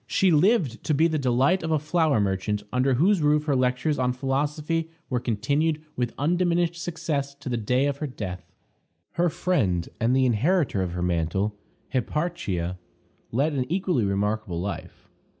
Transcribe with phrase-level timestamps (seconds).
[0.07, 3.99] She lived to be the delight of a flour merchant, under whose roof her lectures
[3.99, 8.51] on philosophy were continued with undiminished success to the day of her death.
[9.11, 11.55] Her friend, and the inheritor of her mantle,
[11.93, 12.79] Hipparchia,
[13.31, 15.07] led an equally remarkable life.